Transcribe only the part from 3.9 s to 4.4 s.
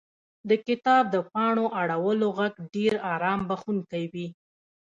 وي.